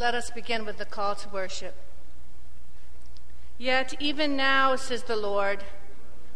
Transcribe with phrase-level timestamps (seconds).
[0.00, 1.74] Let us begin with the call to worship.
[3.58, 5.62] Yet, even now, says the Lord,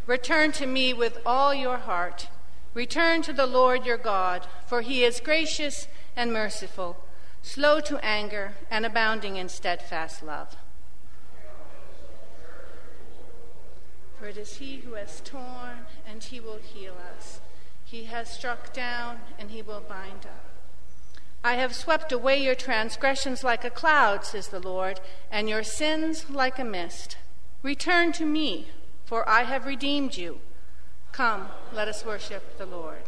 [0.07, 2.29] return to me with all your heart.
[2.75, 6.99] Return to the Lord your God, for he is gracious and merciful,
[7.41, 10.57] slow to anger, and abounding in steadfast love.
[14.19, 17.41] For it is he who has torn, and he will heal us.
[17.83, 20.54] He has struck down, and he will bind up.
[21.47, 25.01] I have swept away your transgressions like a cloud, says the Lord,
[25.31, 27.19] and your sins like a mist.
[27.63, 28.69] Return to me,
[29.05, 30.41] for I have redeemed you.
[31.13, 33.03] Come, let us worship the Lord.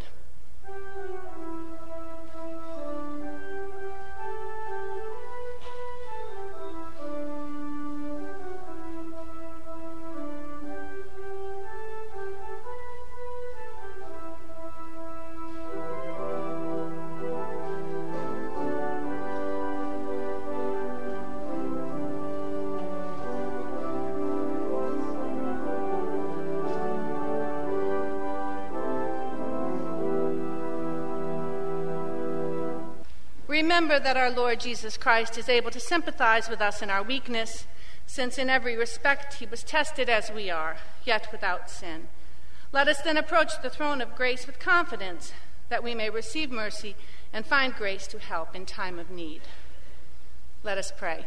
[33.56, 37.66] Remember that our Lord Jesus Christ is able to sympathize with us in our weakness,
[38.04, 40.76] since in every respect he was tested as we are,
[41.06, 42.08] yet without sin.
[42.70, 45.32] Let us then approach the throne of grace with confidence
[45.70, 46.96] that we may receive mercy
[47.32, 49.40] and find grace to help in time of need.
[50.62, 51.24] Let us pray.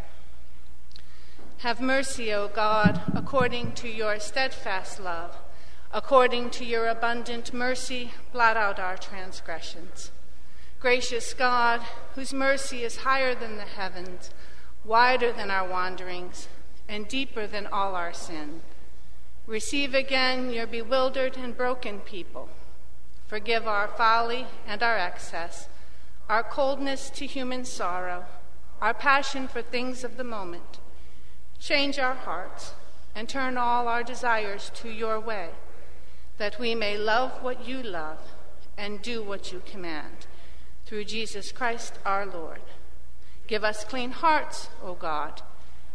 [1.57, 5.35] Have mercy, O God, according to your steadfast love.
[5.91, 10.11] According to your abundant mercy, blot out our transgressions.
[10.79, 11.81] Gracious God,
[12.15, 14.29] whose mercy is higher than the heavens,
[14.85, 16.47] wider than our wanderings,
[16.87, 18.61] and deeper than all our sin,
[19.45, 22.47] receive again your bewildered and broken people.
[23.27, 25.67] Forgive our folly and our excess,
[26.29, 28.23] our coldness to human sorrow,
[28.79, 30.79] our passion for things of the moment.
[31.59, 32.71] Change our hearts
[33.13, 35.49] and turn all our desires to your way,
[36.37, 38.19] that we may love what you love
[38.77, 40.25] and do what you command
[40.89, 42.61] through Jesus Christ our Lord.
[43.45, 45.43] Give us clean hearts, O God,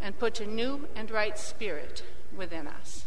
[0.01, 2.05] and put a new and right spirit
[2.37, 3.05] within us.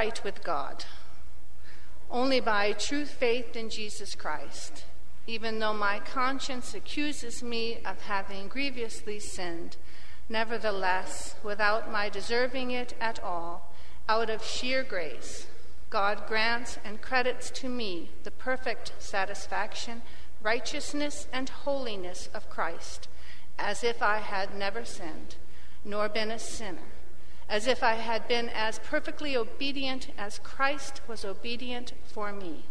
[0.00, 0.86] Right with God?
[2.10, 4.84] Only by true faith in Jesus Christ.
[5.26, 9.76] Even though my conscience accuses me of having grievously sinned,
[10.26, 13.74] nevertheless, without my deserving it at all,
[14.08, 15.46] out of sheer grace,
[15.90, 20.00] God grants and credits to me the perfect satisfaction,
[20.42, 23.06] righteousness, and holiness of Christ,
[23.58, 25.34] as if I had never sinned,
[25.84, 26.90] nor been a sinner
[27.50, 32.62] as if I had been as perfectly obedient as Christ was obedient for me.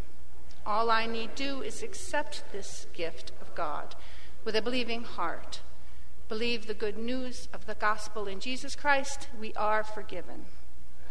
[0.66, 3.96] All I need do is accept this gift of God
[4.46, 5.60] with a believing heart.
[6.30, 10.46] Believe the good news of the gospel in Jesus Christ, we are forgiven.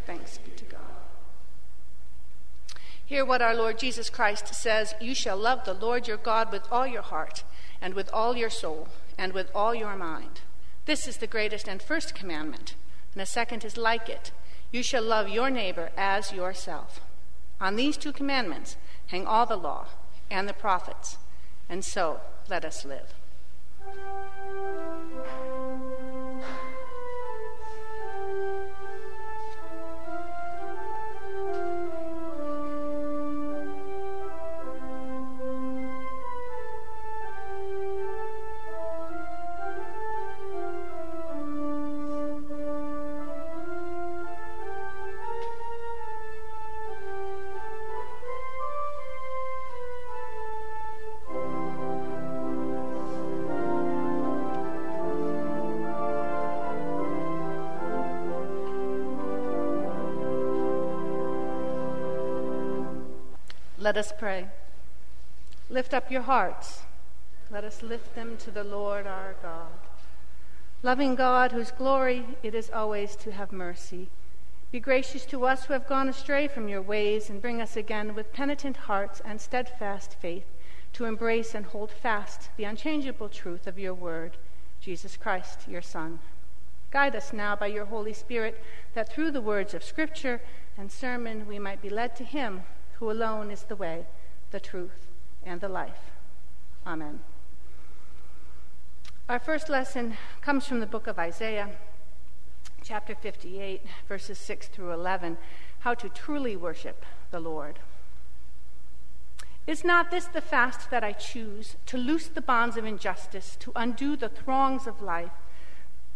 [0.06, 0.80] Thanks be to God.
[3.04, 6.62] Hear what our Lord Jesus Christ says You shall love the Lord your God with
[6.70, 7.44] all your heart,
[7.82, 10.40] and with all your soul, and with all your mind.
[10.86, 12.74] This is the greatest and first commandment.
[13.18, 14.30] And the second is like it
[14.70, 17.00] you shall love your neighbor as yourself.
[17.60, 18.76] On these two commandments
[19.08, 19.88] hang all the law
[20.30, 21.18] and the prophets,
[21.68, 23.14] and so let us live.
[63.88, 64.48] Let us pray.
[65.70, 66.82] Lift up your hearts.
[67.50, 69.72] Let us lift them to the Lord our God.
[70.82, 74.10] Loving God, whose glory it is always to have mercy,
[74.70, 78.14] be gracious to us who have gone astray from your ways and bring us again
[78.14, 80.44] with penitent hearts and steadfast faith
[80.92, 84.36] to embrace and hold fast the unchangeable truth of your word.
[84.82, 86.18] Jesus Christ, your Son.
[86.90, 88.62] Guide us now by your Holy Spirit,
[88.92, 90.42] that through the words of Scripture
[90.76, 92.64] and sermon we might be led to Him
[92.98, 94.06] who alone is the way,
[94.50, 95.06] the truth,
[95.44, 96.10] and the life.
[96.86, 97.20] Amen.
[99.28, 101.68] Our first lesson comes from the book of Isaiah,
[102.82, 105.36] chapter 58, verses 6 through 11,
[105.80, 107.78] how to truly worship the Lord.
[109.66, 113.72] Is not this the fast that I choose, to loose the bonds of injustice, to
[113.76, 115.30] undo the throngs of life,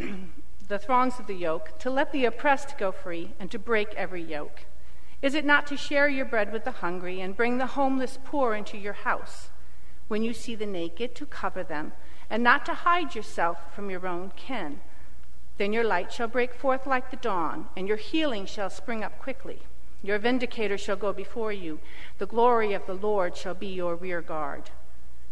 [0.69, 4.23] the throngs of the yoke, to let the oppressed go free, and to break every
[4.23, 4.65] yoke?
[5.23, 8.55] Is it not to share your bread with the hungry, and bring the homeless poor
[8.55, 9.51] into your house?
[10.09, 11.93] When you see the naked, to cover them,
[12.29, 14.81] and not to hide yourself from your own kin.
[15.59, 19.21] Then your light shall break forth like the dawn, and your healing shall spring up
[19.21, 19.61] quickly.
[20.03, 21.79] Your vindicator shall go before you.
[22.19, 24.71] The glory of the Lord shall be your rear guard.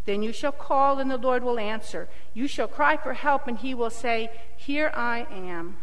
[0.04, 2.08] Then you shall call, and the Lord will answer.
[2.32, 5.78] You shall cry for help, and he will say, Here I am.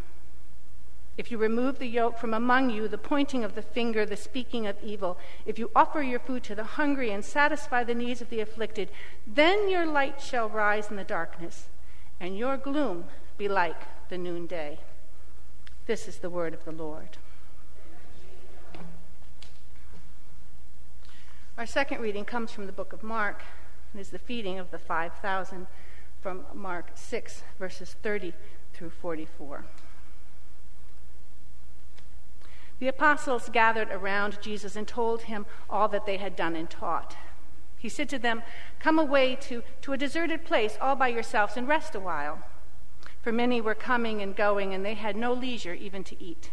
[1.18, 4.68] If you remove the yoke from among you, the pointing of the finger, the speaking
[4.68, 5.18] of evil,
[5.48, 8.90] if you offer your food to the hungry and satisfy the needs of the afflicted,
[9.26, 11.70] then your light shall rise in the darkness,
[12.20, 13.06] and your gloom
[13.36, 14.78] be like the noonday.
[15.88, 17.18] This is the word of the Lord.
[21.58, 23.42] Our second reading comes from the book of Mark
[23.92, 25.66] and is the feeding of the 5,000
[26.22, 28.34] from Mark 6, verses 30
[28.74, 29.66] through 44.
[32.80, 37.16] The apostles gathered around Jesus and told him all that they had done and taught.
[37.78, 38.44] He said to them,
[38.80, 42.40] Come away to, to a deserted place all by yourselves and rest a while.
[43.22, 46.52] For many were coming and going, and they had no leisure even to eat.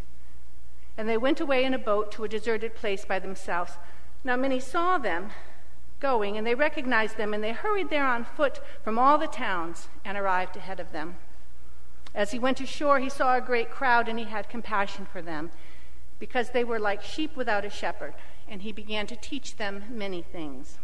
[0.97, 3.73] And they went away in a boat to a deserted place by themselves.
[4.23, 5.29] Now many saw them
[5.99, 9.89] going, and they recognized them, and they hurried there on foot from all the towns
[10.03, 11.15] and arrived ahead of them.
[12.13, 15.51] As he went ashore, he saw a great crowd, and he had compassion for them,
[16.19, 18.13] because they were like sheep without a shepherd,
[18.47, 20.77] and he began to teach them many things.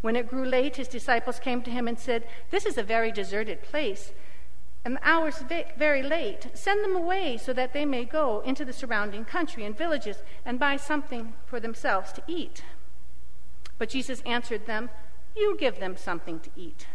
[0.00, 3.12] When it grew late, his disciples came to him and said, This is a very
[3.12, 4.12] deserted place,
[4.84, 5.44] and the hour's
[5.76, 6.48] very late.
[6.54, 10.58] Send them away so that they may go into the surrounding country and villages and
[10.58, 12.64] buy something for themselves to eat.
[13.78, 14.90] But Jesus answered them,
[15.36, 16.86] You give them something to eat.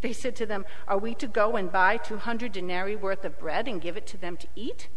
[0.00, 3.68] They said to them, Are we to go and buy 200 denarii worth of bread
[3.68, 4.88] and give it to them to eat?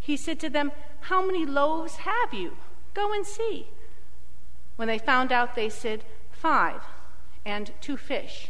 [0.00, 2.56] He said to them, How many loaves have you?
[2.94, 3.68] Go and see.
[4.76, 6.80] When they found out, they said, Five,
[7.44, 8.48] and two fish.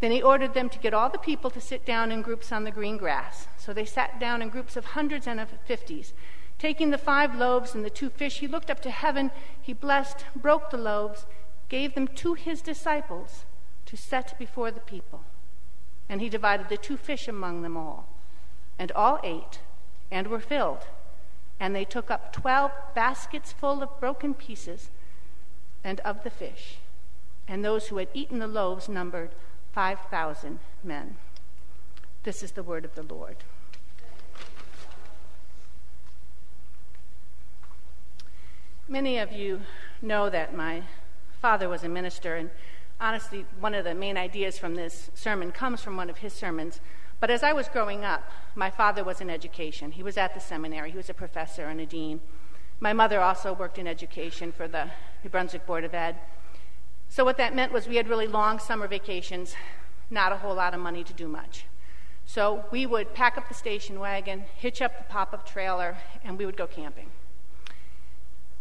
[0.00, 2.64] Then he ordered them to get all the people to sit down in groups on
[2.64, 3.48] the green grass.
[3.56, 6.12] So they sat down in groups of hundreds and of fifties.
[6.58, 9.30] Taking the five loaves and the two fish, he looked up to heaven,
[9.60, 11.26] he blessed, broke the loaves,
[11.68, 13.44] gave them to his disciples
[13.86, 15.24] to set before the people.
[16.08, 18.08] And he divided the two fish among them all.
[18.78, 19.60] And all ate
[20.10, 20.86] and were filled.
[21.60, 24.90] And they took up twelve baskets full of broken pieces
[25.82, 26.78] and of the fish.
[27.46, 29.30] And those who had eaten the loaves numbered
[29.72, 31.16] 5,000 men.
[32.22, 33.36] This is the word of the Lord.
[38.88, 39.62] Many of you
[40.00, 40.82] know that my
[41.40, 42.50] father was a minister, and
[43.00, 46.80] honestly, one of the main ideas from this sermon comes from one of his sermons.
[47.20, 49.92] But as I was growing up, my father was in education.
[49.92, 52.20] He was at the seminary, he was a professor and a dean.
[52.80, 54.90] My mother also worked in education for the
[55.22, 56.16] New Brunswick Board of Ed.
[57.08, 59.54] So, what that meant was we had really long summer vacations,
[60.10, 61.66] not a whole lot of money to do much.
[62.26, 66.38] So, we would pack up the station wagon, hitch up the pop up trailer, and
[66.38, 67.10] we would go camping.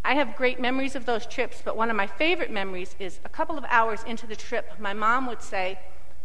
[0.05, 3.29] I have great memories of those trips, but one of my favorite memories is a
[3.29, 5.79] couple of hours into the trip, my mom would say,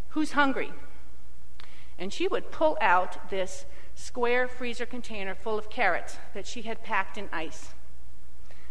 [0.09, 0.71] Who's hungry?
[1.99, 6.83] And she would pull out this square freezer container full of carrots that she had
[6.83, 7.73] packed in ice.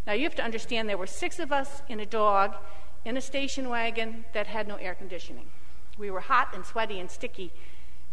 [0.07, 2.57] Now, you have to understand there were six of us in a dog,
[3.05, 5.51] in a station wagon that had no air conditioning.
[5.99, 7.53] We were hot and sweaty and sticky,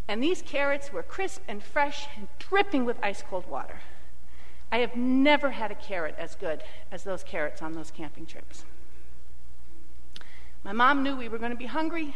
[0.07, 3.79] and these carrots were crisp and fresh and dripping with ice cold water.
[4.71, 8.65] I have never had a carrot as good as those carrots on those camping trips.
[10.63, 12.15] My mom knew we were going to be hungry.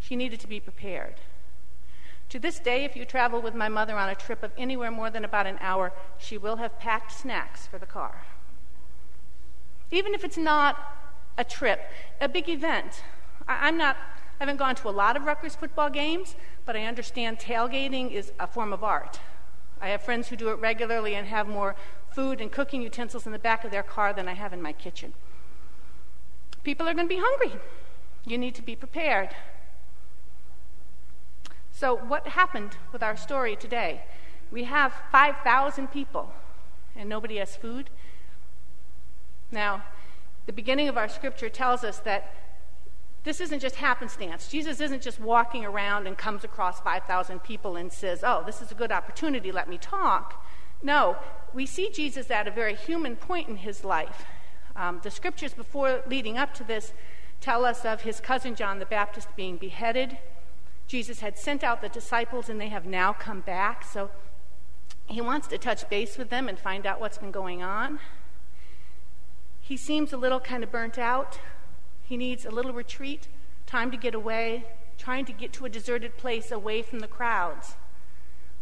[0.00, 1.14] She needed to be prepared.
[2.30, 5.10] To this day, if you travel with my mother on a trip of anywhere more
[5.10, 8.24] than about an hour, she will have packed snacks for the car.
[9.90, 10.76] Even if it's not
[11.38, 11.80] a trip,
[12.20, 13.02] a big event.
[13.46, 13.96] I, am not,
[14.40, 18.32] I haven't gone to a lot of Rutgers football games, but I understand tailgating is
[18.38, 19.20] a form of art.
[19.80, 21.76] I have friends who do it regularly and have more
[22.10, 24.72] food and cooking utensils in the back of their car than I have in my
[24.72, 25.14] kitchen.
[26.64, 27.58] People are going to be hungry.
[28.26, 29.30] You need to be prepared.
[31.78, 34.02] So, what happened with our story today?
[34.50, 36.32] We have 5,000 people,
[36.96, 37.88] and nobody has food.
[39.52, 39.84] Now,
[40.46, 42.34] the beginning of our scripture tells us that
[43.22, 44.48] this isn't just happenstance.
[44.48, 48.72] Jesus isn't just walking around and comes across 5,000 people and says, Oh, this is
[48.72, 50.44] a good opportunity, let me talk.
[50.82, 51.16] No,
[51.54, 54.24] we see Jesus at a very human point in his life.
[54.74, 56.92] Um, the scriptures before leading up to this
[57.40, 60.18] tell us of his cousin John the Baptist being beheaded.
[60.88, 63.84] Jesus had sent out the disciples and they have now come back.
[63.84, 64.10] So
[65.06, 68.00] he wants to touch base with them and find out what's been going on.
[69.60, 71.38] He seems a little kind of burnt out.
[72.02, 73.28] He needs a little retreat,
[73.66, 74.64] time to get away,
[74.96, 77.76] trying to get to a deserted place away from the crowds.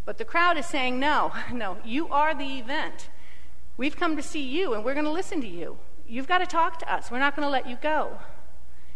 [0.05, 3.09] But the crowd is saying, no, no, you are the event.
[3.77, 5.79] We've come to see you and we're going to listen to you.
[6.09, 7.09] You've got to talk to us.
[7.11, 8.19] We're not going to let you go.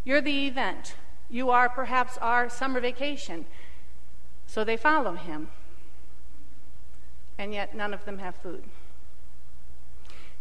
[0.02, 0.94] You're the event.
[1.30, 3.46] You are perhaps our summer vacation.
[4.46, 5.48] So they follow him.
[7.38, 8.64] And yet none of them have food.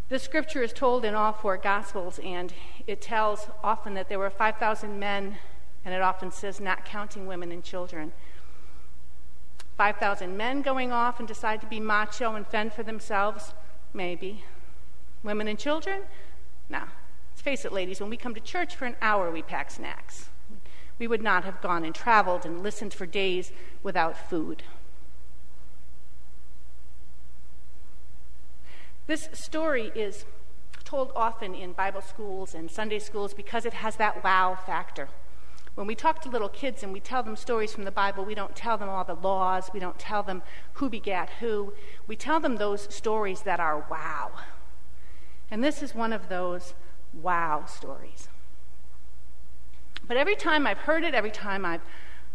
[0.09, 2.51] The scripture is told in all four Gospels, and
[2.87, 5.37] it tells often that there were 5,000 men,
[5.85, 8.11] and it often says, not counting women and children.
[9.77, 13.53] 5,000 men going off and decide to be macho and fend for themselves?
[13.93, 14.43] Maybe.
[15.21, 16.01] Women and children?
[16.69, 16.81] No.
[17.31, 20.29] Let's face it, ladies, when we come to church for an hour, we pack snacks.
[20.99, 23.51] We would not have gone and traveled and listened for days
[23.81, 24.63] without food.
[29.07, 30.25] This story is
[30.83, 35.09] told often in Bible schools and Sunday schools because it has that wow factor.
[35.75, 38.35] When we talk to little kids and we tell them stories from the Bible, we
[38.35, 40.41] don't tell them all the laws, we don't tell them
[40.73, 41.73] who begat who.
[42.05, 44.31] We tell them those stories that are wow.
[45.49, 46.73] And this is one of those
[47.13, 48.27] wow stories.
[50.09, 51.83] But every time I've heard it, every time I've,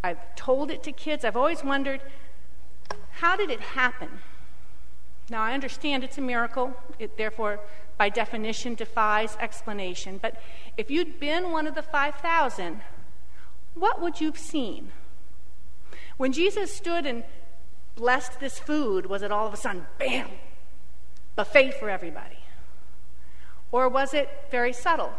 [0.04, 2.00] I've told it to kids, I've always wondered
[3.10, 4.20] how did it happen?
[5.28, 7.58] Now, I understand it's a miracle, it therefore,
[7.98, 10.18] by definition, defies explanation.
[10.22, 10.40] But
[10.76, 12.80] if you'd been one of the 5,000,
[13.74, 14.92] what would you have seen?
[16.16, 17.24] When Jesus stood and
[17.96, 20.28] blessed this food, was it all of a sudden, bam,
[21.34, 22.38] buffet for everybody?
[23.72, 25.12] Or was it very subtle?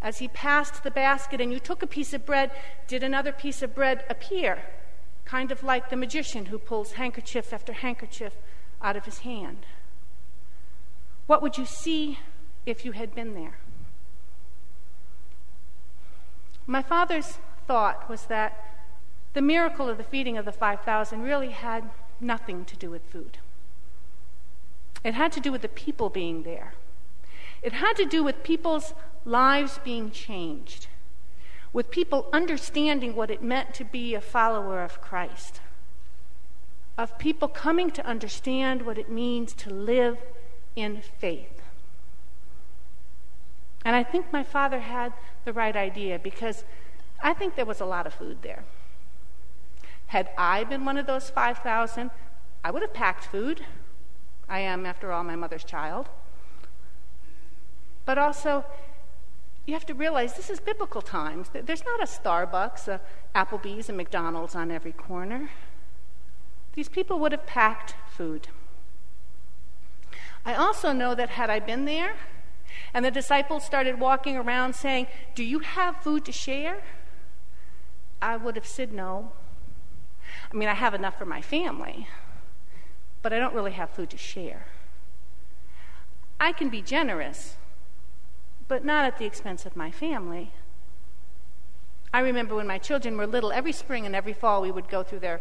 [0.00, 2.50] As he passed the basket and you took a piece of bread,
[2.86, 4.62] did another piece of bread appear?
[5.24, 8.34] Kind of like the magician who pulls handkerchief after handkerchief
[8.80, 9.66] out of his hand.
[11.26, 12.18] What would you see
[12.64, 13.58] if you had been there?
[16.66, 18.64] My father's thought was that
[19.34, 21.90] the miracle of the feeding of the 5,000 really had
[22.20, 23.38] nothing to do with food.
[25.04, 26.74] It had to do with the people being there.
[27.62, 30.86] It had to do with people's lives being changed,
[31.72, 35.60] with people understanding what it meant to be a follower of Christ,
[36.96, 40.18] of people coming to understand what it means to live
[40.76, 41.62] in faith.
[43.84, 45.12] And I think my father had
[45.44, 46.64] the right idea because
[47.22, 48.64] I think there was a lot of food there.
[50.08, 52.10] Had I been one of those 5,000,
[52.64, 53.64] I would have packed food.
[54.48, 56.08] I am, after all, my mother's child.
[58.08, 58.64] But also,
[59.66, 61.50] you have to realize this is biblical times.
[61.52, 63.02] There's not a Starbucks, a
[63.34, 65.50] Applebee's, a McDonald's on every corner.
[66.72, 68.48] These people would have packed food.
[70.42, 72.14] I also know that had I been there
[72.94, 76.82] and the disciples started walking around saying, Do you have food to share?
[78.22, 79.32] I would have said no.
[80.50, 82.08] I mean, I have enough for my family,
[83.20, 84.64] but I don't really have food to share.
[86.40, 87.58] I can be generous,
[88.68, 90.52] but not at the expense of my family.
[92.12, 95.02] I remember when my children were little, every spring and every fall we would go
[95.02, 95.40] through their,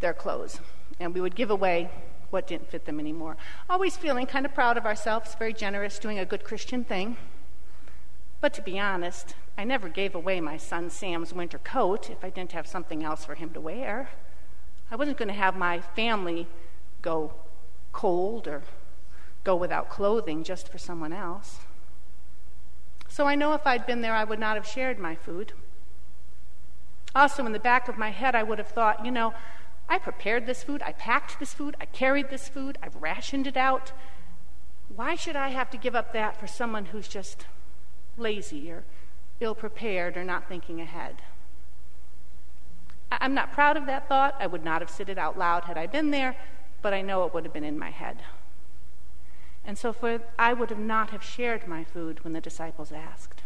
[0.00, 0.60] their clothes
[1.00, 1.90] and we would give away
[2.30, 3.36] what didn't fit them anymore.
[3.70, 7.16] Always feeling kind of proud of ourselves, very generous, doing a good Christian thing.
[8.40, 12.30] But to be honest, I never gave away my son Sam's winter coat if I
[12.30, 14.10] didn't have something else for him to wear.
[14.90, 16.46] I wasn't going to have my family
[17.02, 17.32] go
[17.92, 18.62] cold or
[19.44, 21.60] go without clothing just for someone else.
[23.14, 25.52] So I know if I'd been there, I would not have shared my food.
[27.14, 29.34] Also, in the back of my head, I would have thought, you know,
[29.88, 33.56] I prepared this food, I packed this food, I carried this food, I've rationed it
[33.56, 33.92] out.
[34.88, 37.46] Why should I have to give up that for someone who's just
[38.16, 38.82] lazy or
[39.38, 41.22] ill prepared or not thinking ahead.
[43.12, 44.34] I'm not proud of that thought.
[44.40, 46.34] I would not have said it out loud had I been there,
[46.82, 48.16] but I know it would have been in my head.
[49.66, 53.42] And so for I would have not have shared my food when the disciples asked.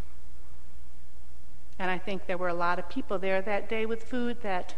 [1.77, 4.75] And I think there were a lot of people there that day with food that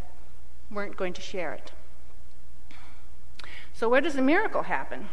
[0.70, 1.72] weren't going to share it.
[3.74, 5.08] So, where does the miracle happen?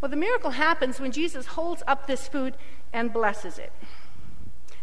[0.00, 2.56] Well, the miracle happens when Jesus holds up this food
[2.92, 3.72] and blesses it.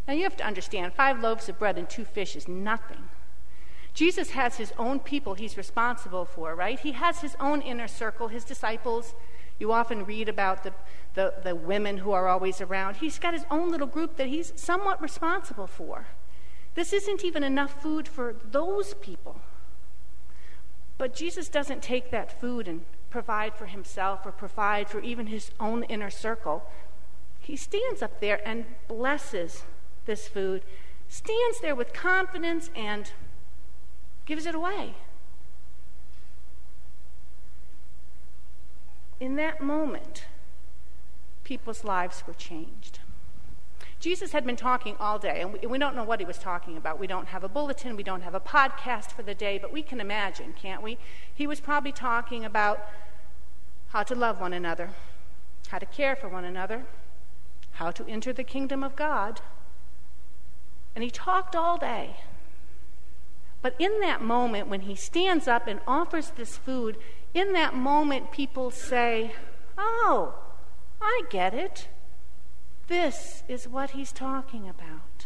[0.08, 3.10] Now, you have to understand five loaves of bread and two fish is nothing.
[3.94, 6.80] Jesus has his own people he's responsible for, right?
[6.80, 9.14] He has his own inner circle, his disciples.
[9.60, 10.74] You often read about the,
[11.14, 12.98] the, the women who are always around.
[12.98, 16.08] He's got his own little group that he's somewhat responsible for.
[16.76, 19.42] This isn't even enough food for those people.
[20.98, 25.52] But Jesus doesn't take that food and provide for himself or provide for even his
[25.60, 26.64] own inner circle.
[27.40, 29.64] He stands up there and blesses
[30.06, 30.64] this food,
[31.08, 33.12] stands there with confidence and
[34.26, 34.96] gives it away.
[39.24, 40.26] In that moment,
[41.46, 43.00] people's lives were changed.
[43.98, 46.76] Jesus had been talking all day, and we, we, don't know what he was talking
[46.76, 47.00] about.
[47.00, 49.82] We don't have a bulletin, we don't have a podcast for the day, but we
[49.82, 50.98] can imagine, can't we?
[51.34, 52.86] He was probably talking about
[53.92, 54.90] how to love one another,
[55.70, 56.84] how to care for one another,
[57.76, 59.40] how to enter the kingdom of God.
[60.96, 62.18] And he talked all day.
[63.62, 66.98] But in that moment, when he stands up and offers this food,
[67.34, 69.34] in that moment, people say,
[69.78, 70.36] Oh,
[71.02, 71.88] I get it.
[72.88, 75.26] This is what he's talking about.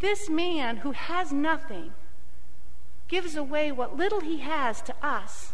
[0.00, 1.92] This man who has nothing
[3.08, 5.52] gives away what little he has to us.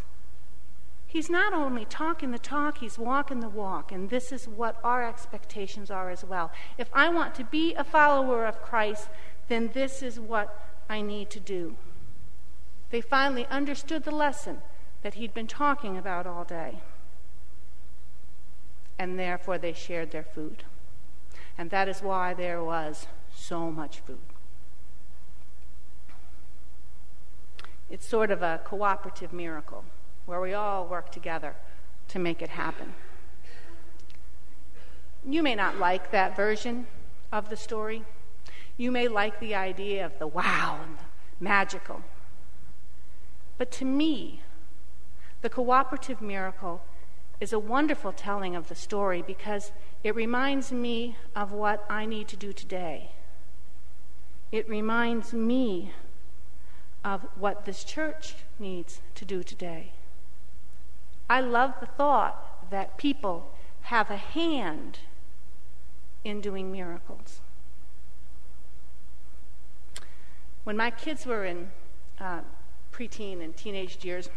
[1.06, 3.92] He's not only talking the talk, he's walking the walk.
[3.92, 6.50] And this is what our expectations are as well.
[6.78, 9.08] If I want to be a follower of Christ,
[9.48, 11.76] then this is what I need to do.
[12.88, 14.62] They finally understood the lesson
[15.02, 16.80] that he'd been talking about all day.
[18.98, 20.64] And therefore, they shared their food.
[21.58, 24.18] And that is why there was so much food.
[27.90, 29.84] It's sort of a cooperative miracle
[30.24, 31.56] where we all work together
[32.08, 32.94] to make it happen.
[35.28, 36.86] You may not like that version
[37.30, 38.04] of the story.
[38.76, 41.04] You may like the idea of the wow and the
[41.38, 42.02] magical.
[43.58, 44.40] But to me,
[45.42, 46.82] the cooperative miracle
[47.40, 49.72] is a wonderful telling of the story because
[50.04, 53.10] it reminds me of what I need to do today.
[54.52, 55.92] It reminds me
[57.04, 59.92] of what this church needs to do today.
[61.28, 63.50] I love the thought that people
[63.82, 65.00] have a hand
[66.24, 67.40] in doing miracles.
[70.62, 71.70] When my kids were in
[72.20, 72.42] uh,
[72.92, 74.28] preteen and teenage years,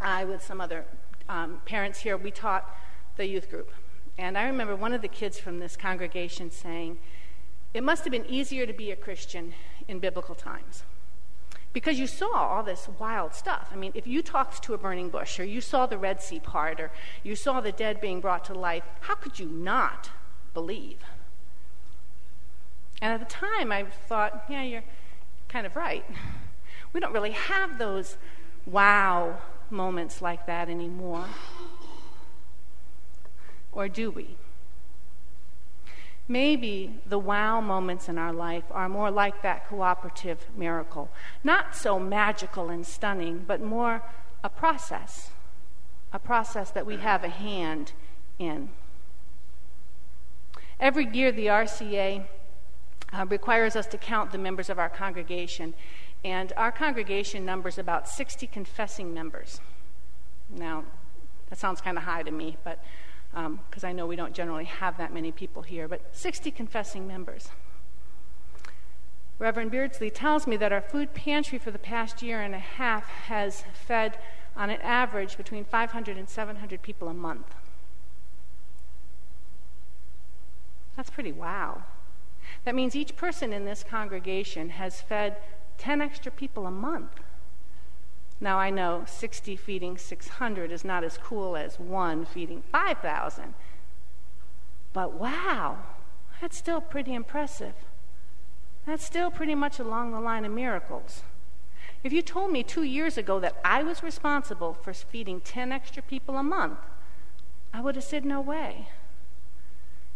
[0.00, 0.84] I, with some other
[1.28, 2.76] um, parents here, we taught
[3.16, 3.70] the youth group.
[4.18, 6.98] And I remember one of the kids from this congregation saying,
[7.74, 9.54] It must have been easier to be a Christian
[9.88, 10.84] in biblical times.
[11.72, 13.68] Because you saw all this wild stuff.
[13.70, 16.40] I mean, if you talked to a burning bush, or you saw the Red Sea
[16.40, 16.90] part, or
[17.22, 20.08] you saw the dead being brought to life, how could you not
[20.54, 21.00] believe?
[23.02, 24.84] And at the time, I thought, yeah, you're
[25.48, 26.04] kind of right.
[26.94, 28.16] We don't really have those
[28.64, 29.36] wow
[29.70, 31.26] moments like that anymore.
[33.72, 34.36] Or do we?
[36.28, 41.10] Maybe the wow moments in our life are more like that cooperative miracle.
[41.44, 44.02] Not so magical and stunning, but more
[44.42, 45.30] a process,
[46.12, 47.92] a process that we have a hand
[48.38, 48.70] in.
[50.80, 52.26] Every year, the RCA
[53.12, 55.74] uh, requires us to count the members of our congregation,
[56.24, 59.60] and our congregation numbers about 60 confessing members.
[60.50, 60.84] Now,
[61.48, 62.82] that sounds kind of high to me, but
[63.30, 67.06] because um, I know we don't generally have that many people here, but 60 confessing
[67.06, 67.48] members.
[69.38, 73.06] Reverend Beardsley tells me that our food pantry for the past year and a half
[73.06, 74.18] has fed
[74.56, 77.54] on an average between 500 and 700 people a month.
[80.96, 81.82] That's pretty wow.
[82.64, 85.36] That means each person in this congregation has fed
[85.78, 87.20] 10 extra people a month.
[88.40, 93.54] Now, I know 60 feeding 600 is not as cool as one feeding 5,000,
[94.92, 95.78] but wow,
[96.40, 97.74] that's still pretty impressive.
[98.84, 101.22] That's still pretty much along the line of miracles.
[102.04, 106.02] If you told me two years ago that I was responsible for feeding 10 extra
[106.02, 106.78] people a month,
[107.72, 108.88] I would have said, no way.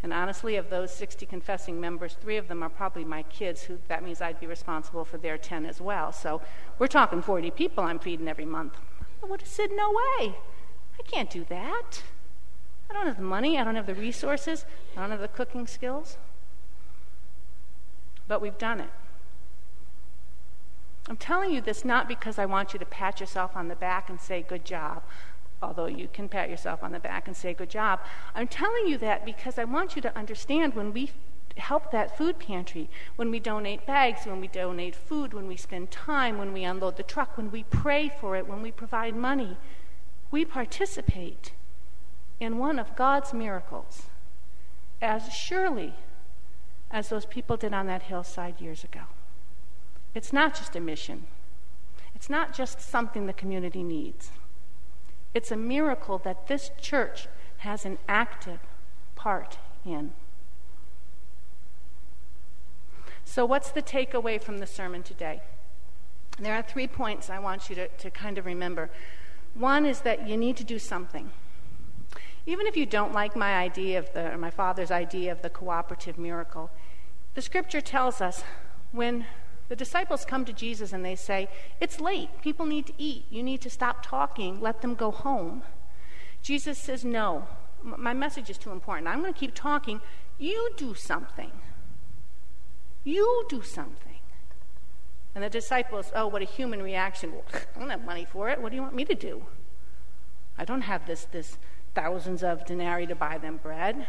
[0.03, 3.79] And honestly, of those 60 confessing members, three of them are probably my kids, who
[3.89, 6.11] that means I'd be responsible for their 10 as well.
[6.11, 6.41] So
[6.79, 8.79] we're talking 40 people I'm feeding every month.
[9.23, 10.35] I would have said, no way.
[10.99, 12.03] I can't do that.
[12.89, 14.65] I don't have the money, I don't have the resources,
[14.97, 16.17] I don't have the cooking skills.
[18.27, 18.91] But we've done it.
[21.09, 24.09] I'm telling you this not because I want you to pat yourself on the back
[24.09, 25.03] and say, good job,
[25.63, 28.01] although you can pat yourself on the back and say, good job.
[28.35, 31.11] I'm telling you that because I want you to understand when we
[31.57, 35.91] help that food pantry, when we donate bags, when we donate food, when we spend
[35.91, 39.57] time, when we unload the truck, when we pray for it, when we provide money,
[40.31, 41.53] we participate
[42.39, 44.05] in one of God's miracles
[45.03, 45.95] as surely
[46.91, 49.01] as those people did on that hillside years ago.
[50.15, 51.27] It's not just a mission,
[52.15, 54.31] it's not just something the community needs.
[55.35, 58.61] It's a miracle that this church has an active
[59.15, 60.13] part in.
[63.25, 65.41] So, what's the takeaway from the sermon today?
[66.39, 68.91] There are three points I want you to, to kind of remember.
[69.55, 71.31] One is that you need to do something.
[72.47, 75.51] Even if you don't like my idea of the, or my father's idea of the
[75.51, 76.71] cooperative miracle,
[77.35, 78.43] the scripture tells us
[78.93, 79.27] when
[79.71, 81.49] the disciples come to Jesus and they say,
[81.81, 82.29] It's late.
[82.43, 83.27] People need to eat.
[83.31, 84.61] You need to stop talking.
[84.61, 85.63] Let them go home.
[86.43, 87.47] Jesus says, No.
[87.85, 89.07] My message is too important.
[89.07, 90.01] I'm going to keep talking.
[90.39, 91.53] You do something.
[93.05, 94.19] You do something.
[95.37, 97.33] And the disciples, oh, what a human reaction.
[97.33, 97.45] Well,
[97.77, 98.61] I don't have money for it.
[98.61, 99.45] What do you want me to do?
[100.59, 101.59] I don't have this, this
[101.95, 104.09] thousands of denarii to buy them bread.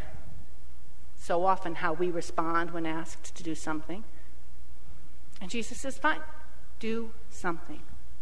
[1.16, 4.04] So often, how we respond when asked to do something.
[5.42, 6.22] And Jesus says, Fine,
[6.80, 7.82] do something.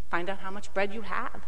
[0.10, 1.44] Find out how much bread you have.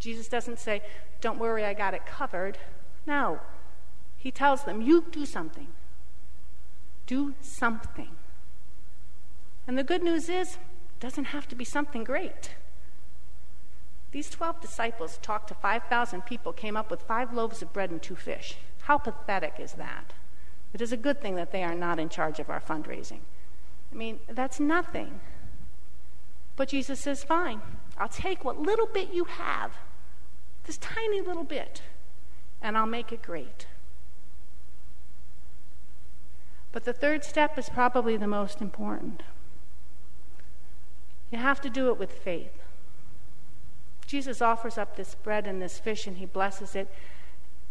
[0.00, 0.82] Jesus doesn't say,
[1.20, 2.58] Don't worry, I got it covered.
[3.06, 3.40] No.
[4.16, 5.68] He tells them, You do something.
[7.06, 8.10] Do something.
[9.66, 12.54] And the good news is, it doesn't have to be something great.
[14.12, 18.02] These 12 disciples talked to 5,000 people, came up with five loaves of bread and
[18.02, 18.56] two fish.
[18.82, 20.14] How pathetic is that?
[20.72, 23.20] It is a good thing that they are not in charge of our fundraising.
[23.92, 25.20] I mean, that's nothing.
[26.56, 27.60] But Jesus says, fine,
[27.98, 29.72] I'll take what little bit you have,
[30.64, 31.82] this tiny little bit,
[32.62, 33.66] and I'll make it great.
[36.72, 39.22] But the third step is probably the most important.
[41.32, 42.62] You have to do it with faith.
[44.06, 46.92] Jesus offers up this bread and this fish, and he blesses it,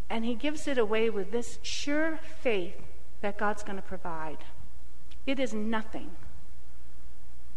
[0.10, 2.82] and he gives it away with this sure faith
[3.22, 4.40] that God's going to provide.
[5.26, 6.12] It is nothing,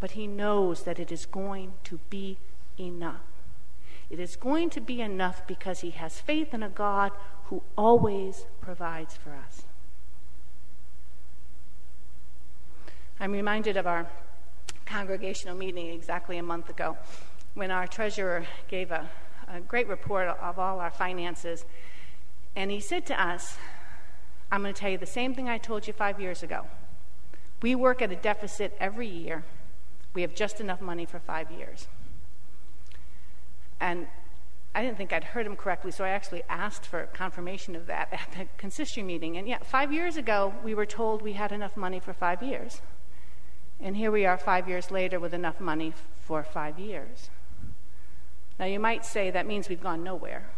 [0.01, 2.38] but he knows that it is going to be
[2.79, 3.22] enough.
[4.11, 7.12] It is going to be enough because he has faith in a God
[7.46, 9.62] who always provides for us.
[13.18, 14.09] I'm reminded of our
[14.85, 16.98] congregational meeting exactly a month ago
[17.55, 19.09] when our treasurer gave a,
[19.48, 21.64] a great report of all our finances.
[22.57, 23.57] And he said to us,
[24.52, 26.66] I'm going to tell you the same thing I told you five years ago.
[27.62, 29.44] We work at a deficit every year.
[30.12, 31.86] We have just enough money for five years.
[33.80, 34.08] And
[34.74, 38.08] I didn't think I'd heard him correctly, so I actually asked for confirmation of that
[38.12, 39.38] at the consistory meeting.
[39.38, 42.82] And yeah, five years ago, we were told we had enough money for five years.
[43.80, 47.30] And here we are five years later with enough money for five years.
[48.60, 50.50] Now, you might say that means we've gone nowhere.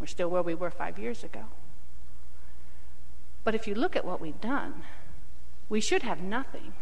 [0.00, 1.44] We're still where we were five years ago.
[3.44, 4.82] But if you look at what we've done,
[5.68, 6.74] we should have nothing.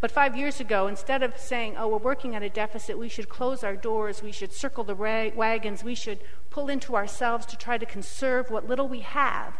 [0.00, 3.28] But five years ago, instead of saying, oh, we're working at a deficit, we should
[3.28, 7.78] close our doors, we should circle the wagons, we should pull into ourselves to try
[7.78, 9.54] to conserve what little we have,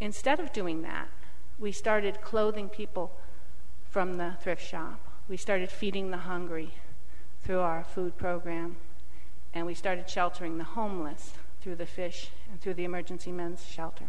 [0.00, 1.08] instead of doing that,
[1.58, 3.12] we started clothing people
[3.88, 5.00] from the thrift shop.
[5.28, 6.74] We started feeding the hungry
[7.42, 8.76] through our food program,
[9.52, 14.06] and we started sheltering the homeless through the fish and through the emergency men's shelter.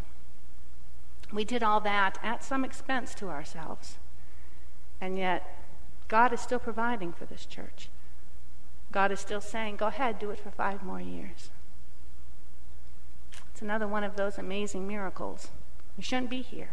[1.32, 3.96] We did all that at some expense to ourselves.
[5.00, 5.58] And yet,
[6.08, 7.88] God is still providing for this church.
[8.92, 11.50] God is still saying, go ahead, do it for five more years.
[13.50, 15.48] It's another one of those amazing miracles.
[15.96, 16.70] We shouldn't be here,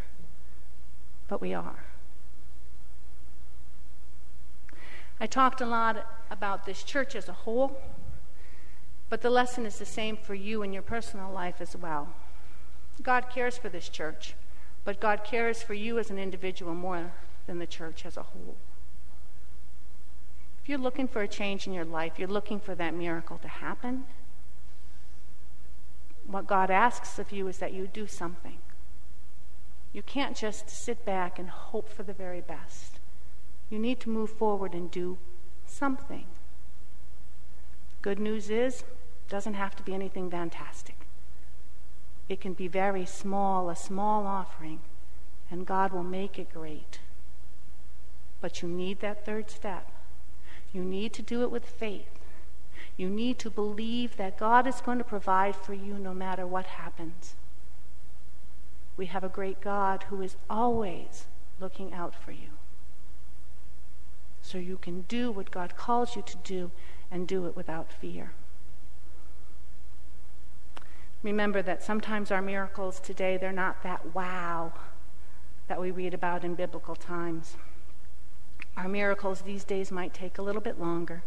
[1.27, 1.83] but we are.
[5.19, 7.79] I talked a lot about this church as a whole,
[9.09, 12.09] but the lesson is the same for you in your personal life as well.
[13.01, 14.35] God cares for this church.
[14.83, 17.13] But God cares for you as an individual more
[17.47, 18.57] than the church as a whole.
[20.61, 23.47] If you're looking for a change in your life, you're looking for that miracle to
[23.47, 24.05] happen,
[26.25, 28.59] what God asks of you is that you do something.
[29.91, 32.99] You can't just sit back and hope for the very best.
[33.69, 35.17] You need to move forward and do
[35.65, 36.25] something.
[38.01, 41.02] Good news is, it doesn't have to be anything fantastic.
[42.33, 44.79] It can be very small, a small offering,
[45.51, 46.97] and God will make it great.
[48.41, 49.91] But you need that third step.
[50.73, 52.09] You need to do it with faith.
[52.97, 56.65] You need to believe that God is going to provide for you no matter what
[56.65, 57.35] happens.
[58.97, 61.27] We have a great God who is always
[61.59, 62.57] looking out for you.
[64.41, 66.71] So you can do what God calls you to do
[67.11, 68.31] and do it without fear.
[71.23, 74.73] Remember that sometimes our miracles today, they're not that wow
[75.67, 77.55] that we read about in biblical times.
[78.75, 81.23] Our miracles these days might take a little bit longer,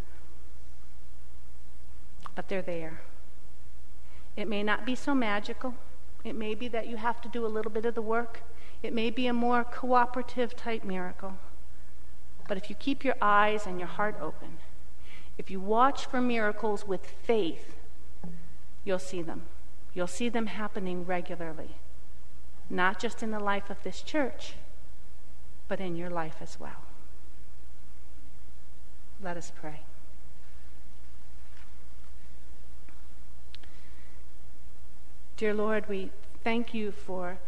[2.35, 3.01] but they're there.
[4.37, 5.75] It may not be so magical.
[6.23, 8.43] It may be that you have to do a little bit of the work.
[8.83, 11.39] It may be a more cooperative type miracle.
[12.47, 14.59] But if you keep your eyes and your heart open,
[15.39, 17.77] if you watch for miracles with faith,
[18.85, 19.47] you'll see them.
[19.97, 21.77] You'll see them happening regularly,
[22.69, 24.53] not just in the life of this church,
[25.69, 26.83] but in your life as well.
[29.23, 29.81] Let us pray.
[35.39, 36.11] Dear Lord, we
[36.45, 37.39] thank you for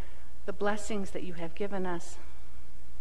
[0.47, 2.17] the blessings that you have given us.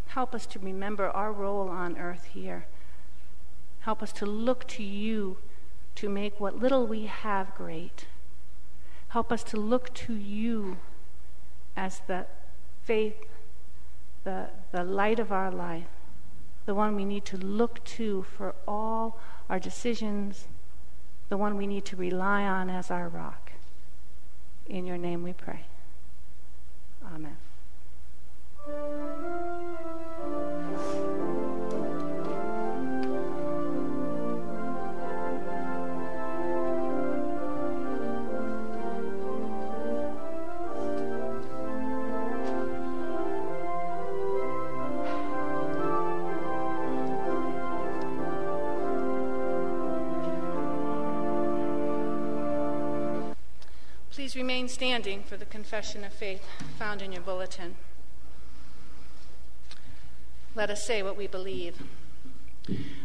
[0.07, 2.65] Help us to remember our role on earth here.
[3.79, 5.38] Help us to look to you
[5.95, 8.07] to make what little we have great.
[9.10, 10.78] Help us to look to you
[11.76, 12.26] as the
[12.84, 13.26] faith,
[14.24, 15.88] the, the light of our life,
[16.65, 20.48] the one we need to look to for all our decisions,
[21.30, 23.52] the one we need to rely on as our rock.
[24.65, 25.62] In your name we pray.
[27.06, 27.38] Amen.
[54.67, 56.43] Standing for the confession of faith
[56.77, 57.75] found in your bulletin.
[60.56, 61.82] Let us say what we believe.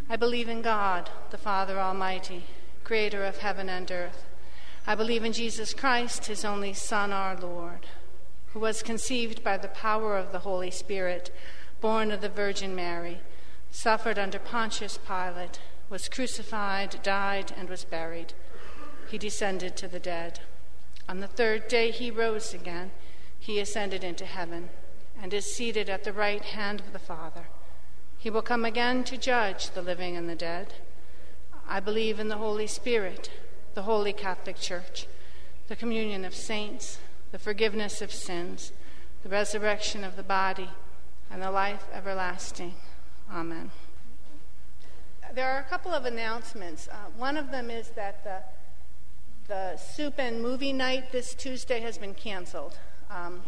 [0.08, 2.44] I believe in God, the Father Almighty,
[2.84, 4.24] creator of heaven and earth.
[4.86, 7.86] I believe in Jesus Christ, his only Son, our Lord,
[8.52, 11.30] who was conceived by the power of the Holy Spirit,
[11.80, 13.20] born of the Virgin Mary,
[13.70, 18.32] suffered under Pontius Pilate, was crucified, died, and was buried.
[19.08, 20.40] He descended to the dead.
[21.08, 22.90] On the third day he rose again.
[23.38, 24.68] He ascended into heaven
[25.20, 27.46] and is seated at the right hand of the Father.
[28.18, 30.74] He will come again to judge the living and the dead.
[31.68, 33.30] I believe in the Holy Spirit,
[33.74, 35.06] the Holy Catholic Church,
[35.68, 36.98] the communion of saints,
[37.32, 38.72] the forgiveness of sins,
[39.22, 40.70] the resurrection of the body,
[41.30, 42.74] and the life everlasting.
[43.32, 43.70] Amen.
[45.34, 46.88] There are a couple of announcements.
[46.88, 48.42] Uh, one of them is that the
[49.52, 52.78] the soup and movie night this Tuesday has been canceled.
[53.10, 53.42] Um,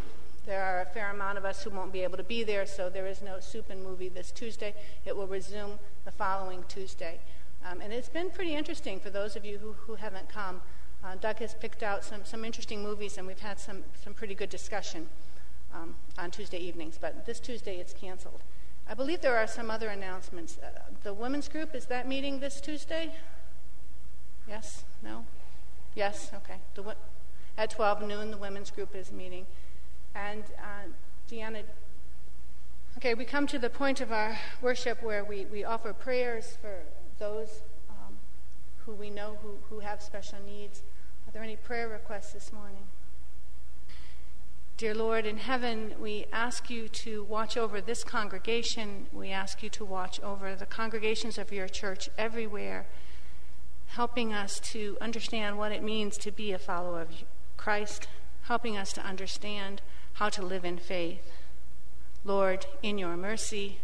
[0.44, 2.90] there are a fair amount of us who won't be able to be there, so
[2.90, 4.74] there is no soup and movie this Tuesday.
[5.06, 7.20] It will resume the following Tuesday.
[7.64, 10.60] Um, and it's been pretty interesting for those of you who, who haven't come.
[11.02, 14.34] Uh, Doug has picked out some, some interesting movies, and we've had some, some pretty
[14.34, 15.08] good discussion
[15.72, 16.98] um, on Tuesday evenings.
[17.00, 18.42] But this Tuesday, it's canceled.
[18.86, 20.58] I believe there are some other announcements.
[20.58, 23.14] Uh, the women's group, is that meeting this Tuesday?
[24.46, 24.84] Yes?
[25.02, 25.24] No?
[25.94, 26.56] Yes, okay.
[26.74, 26.96] The,
[27.56, 29.46] at 12 noon, the women's group is meeting.
[30.14, 30.88] And uh,
[31.30, 31.62] Deanna,
[32.98, 36.80] okay, we come to the point of our worship where we, we offer prayers for
[37.18, 38.14] those um,
[38.84, 40.82] who we know who, who have special needs.
[41.28, 42.82] Are there any prayer requests this morning?
[44.76, 49.06] Dear Lord in heaven, we ask you to watch over this congregation.
[49.12, 52.86] We ask you to watch over the congregations of your church everywhere
[53.94, 57.08] helping us to understand what it means to be a follower of
[57.56, 58.08] Christ,
[58.42, 59.80] helping us to understand
[60.14, 61.30] how to live in faith.
[62.24, 63.78] Lord, in your mercy,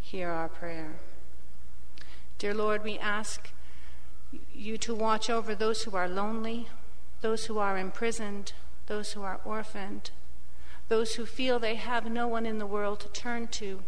[0.00, 0.96] hear our prayer.
[2.38, 3.50] Dear Lord, we ask
[4.52, 6.68] you to watch over those who are lonely,
[7.20, 8.52] those who are imprisoned,
[8.86, 10.10] those who are orphaned,
[10.88, 13.84] those who feel they have no one in the world to turn to.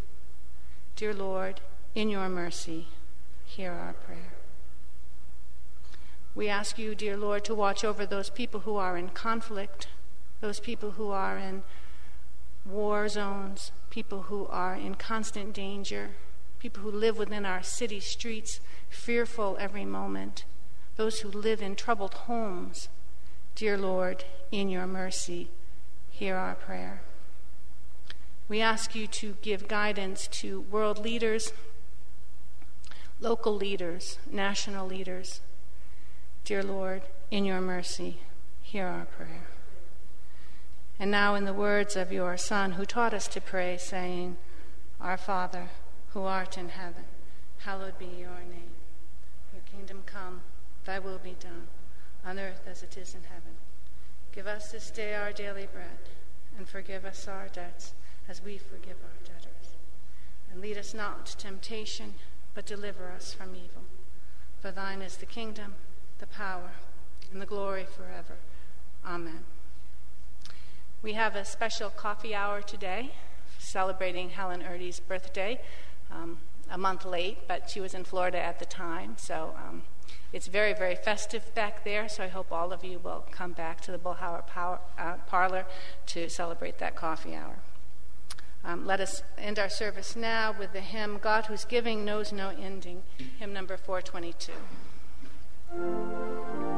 [0.94, 1.60] Dear Lord,
[1.96, 2.86] in your mercy,
[3.44, 4.37] hear our prayer.
[6.38, 9.88] We ask you, dear Lord, to watch over those people who are in conflict,
[10.40, 11.64] those people who are in
[12.64, 16.10] war zones, people who are in constant danger,
[16.60, 20.44] people who live within our city streets, fearful every moment,
[20.94, 22.88] those who live in troubled homes.
[23.56, 24.22] Dear Lord,
[24.52, 25.50] in your mercy,
[26.08, 27.02] hear our prayer.
[28.46, 31.52] We ask you to give guidance to world leaders,
[33.18, 35.40] local leaders, national leaders.
[36.48, 38.20] Dear Lord, in your mercy,
[38.62, 39.48] hear our prayer.
[40.98, 44.38] And now, in the words of your Son, who taught us to pray, saying,
[44.98, 45.68] Our Father,
[46.14, 47.04] who art in heaven,
[47.58, 48.72] hallowed be your name.
[49.52, 50.40] Your kingdom come,
[50.86, 51.66] thy will be done,
[52.24, 53.52] on earth as it is in heaven.
[54.34, 55.98] Give us this day our daily bread,
[56.56, 57.92] and forgive us our debts
[58.26, 59.76] as we forgive our debtors.
[60.50, 62.14] And lead us not to temptation,
[62.54, 63.82] but deliver us from evil.
[64.62, 65.74] For thine is the kingdom,
[66.18, 66.70] the power,
[67.32, 68.36] and the glory forever.
[69.06, 69.44] Amen.
[71.02, 73.12] We have a special coffee hour today
[73.58, 75.60] celebrating Helen Erdy's birthday.
[76.10, 76.38] Um,
[76.70, 79.82] a month late, but she was in Florida at the time, so um,
[80.32, 82.08] it's very, very festive back there.
[82.08, 85.64] So I hope all of you will come back to the Bullhauer Power, uh, Parlor
[86.06, 87.56] to celebrate that coffee hour.
[88.64, 92.50] Um, let us end our service now with the hymn God Whose Giving Knows No
[92.50, 93.02] Ending,
[93.38, 94.52] hymn number 422.
[95.70, 96.77] うん。